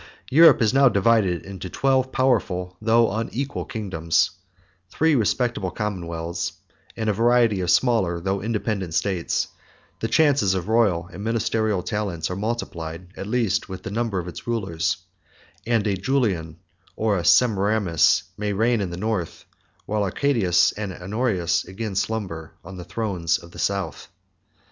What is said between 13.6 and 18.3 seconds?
with the number of its rulers; and a Julian, or Semiramis,